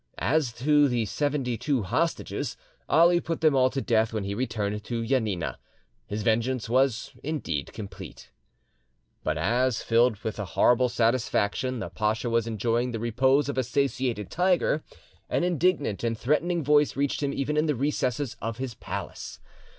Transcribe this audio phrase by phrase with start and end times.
[0.17, 2.57] As to the seventy two hostages,
[2.89, 5.59] Ali put them all to death when he returned to Janina.
[6.07, 8.31] His vengeance was indeed complete.
[9.23, 13.63] But as, filled with a horrible satisfaction, the pacha was enjoying the repose of a
[13.63, 14.83] satiated tiger,
[15.29, 19.39] an indignant and threatening voice reached him even in the recesses of his palace.